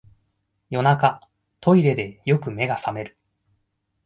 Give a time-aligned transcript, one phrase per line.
[0.71, 1.19] 夜中、
[1.59, 3.15] トイレでよく目が覚める